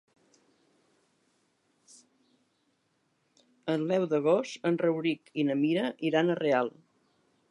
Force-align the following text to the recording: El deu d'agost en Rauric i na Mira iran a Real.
El 3.75 3.85
deu 3.93 4.07
d'agost 4.13 4.67
en 4.71 4.79
Rauric 4.85 5.31
i 5.43 5.47
na 5.51 5.59
Mira 5.63 5.87
iran 6.13 6.33
a 6.33 6.39
Real. 6.43 6.73